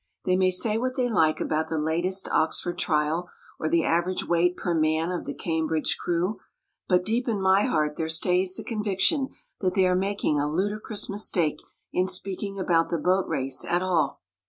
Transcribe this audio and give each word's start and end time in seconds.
They 0.25 0.35
may 0.35 0.49
say 0.49 0.79
what 0.79 0.95
they 0.95 1.07
like 1.09 1.39
about 1.39 1.69
the 1.69 1.77
latest 1.77 2.27
Oxford 2.31 2.79
trial, 2.79 3.29
or 3.59 3.69
the 3.69 3.83
average 3.83 4.27
weight 4.27 4.57
per 4.57 4.73
man 4.73 5.11
of 5.11 5.25
the 5.25 5.33
Cambridge 5.35 5.95
crew, 5.99 6.39
but 6.87 7.05
deep 7.05 7.27
in 7.27 7.39
my 7.39 7.65
heart 7.65 7.97
there 7.97 8.09
stays 8.09 8.55
the 8.55 8.63
con 8.63 8.83
viction 8.83 9.29
that 9.59 9.75
they 9.75 9.85
are 9.85 9.93
making 9.93 10.39
a 10.39 10.51
ludicrous 10.51 11.07
mistake 11.07 11.61
in 11.93 12.07
speaking 12.07 12.57
about 12.57 12.89
the 12.89 12.97
Boat 12.97 13.27
Race 13.27 13.63
at 13.63 13.83
all. 13.83 14.23